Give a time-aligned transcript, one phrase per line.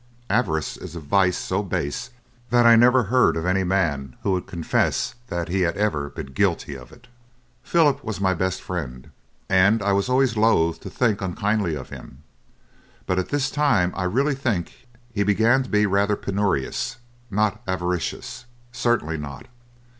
[0.31, 2.09] Avarice is a vice so base
[2.49, 6.33] that I never heard of any man who would confess that he had ever been
[6.33, 7.05] guilty of it.
[7.61, 9.11] Philip was my best friend,
[9.47, 12.23] and I was always loath to think unkindly of him,
[13.05, 16.97] but at this time I really think he began to be rather penurious
[17.29, 19.45] not avaricious, certainly not.